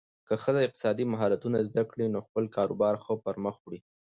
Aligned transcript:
که 0.27 0.33
ښځه 0.43 0.59
اقتصادي 0.63 1.05
مهارتونه 1.13 1.57
زده 1.69 1.83
کړي، 1.89 2.05
نو 2.13 2.19
خپل 2.27 2.43
کاروبار 2.57 2.93
ښه 3.03 3.13
پرمخ 3.25 3.55
وړي. 3.61 3.79